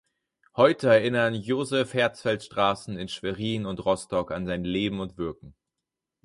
[0.55, 5.53] Heute erinnern Joseph-Herzfeld-Straßen in Schwerin und Rostock an sein Leben und Wirken.